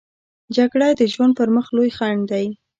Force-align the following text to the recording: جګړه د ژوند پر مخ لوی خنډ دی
جګړه 0.55 0.87
د 0.99 1.01
ژوند 1.13 1.33
پر 1.39 1.47
مخ 1.55 1.65
لوی 1.75 1.89
خنډ 1.97 2.21
دی 2.31 2.45